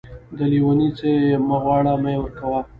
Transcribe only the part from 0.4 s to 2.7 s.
لېوني څه يې مه غواړه ،مې ورکوه.